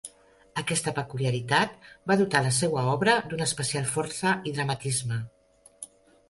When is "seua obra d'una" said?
2.61-3.47